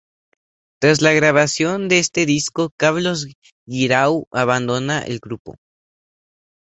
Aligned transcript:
Tras 0.81 1.03
la 1.03 1.13
grabación 1.13 1.87
de 1.87 1.99
este 1.99 2.25
disco, 2.25 2.71
Carlos 2.75 3.27
Guirao 3.67 4.27
abandona 4.31 5.03
el 5.03 5.19
grupo. 5.19 5.57